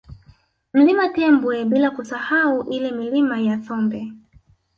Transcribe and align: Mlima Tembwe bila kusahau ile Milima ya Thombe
Mlima 0.73 1.09
Tembwe 1.09 1.65
bila 1.65 1.91
kusahau 1.91 2.63
ile 2.69 2.91
Milima 2.91 3.39
ya 3.39 3.57
Thombe 3.57 4.13